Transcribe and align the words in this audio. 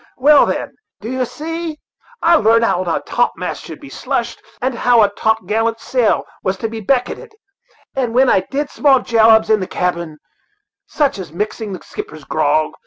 Well, 0.17 0.47
then, 0.47 0.73
d'ye 0.99 1.23
see, 1.25 1.77
I 2.23 2.35
larnt 2.35 2.63
how 2.63 2.83
a 2.83 3.01
topmast 3.03 3.63
should 3.63 3.79
be 3.79 3.89
slushed, 3.89 4.41
and 4.59 4.73
how 4.73 5.03
a 5.03 5.11
topgallant 5.11 5.79
sail 5.79 6.23
was 6.41 6.57
to 6.57 6.67
be 6.67 6.79
becketted; 6.81 7.33
and 7.95 8.17
then 8.17 8.27
I 8.27 8.39
did 8.49 8.71
small 8.71 9.01
jobs 9.01 9.51
in 9.51 9.59
the 9.59 9.67
cabin, 9.67 10.17
such 10.87 11.19
as 11.19 11.31
mixing 11.31 11.73
the 11.73 11.83
skipper's 11.83 12.23
grog. 12.23 12.73